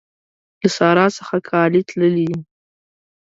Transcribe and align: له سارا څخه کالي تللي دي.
له 0.61 0.67
سارا 0.77 1.05
څخه 1.17 1.35
کالي 1.49 1.81
تللي 1.89 2.23
دي. 2.31 2.39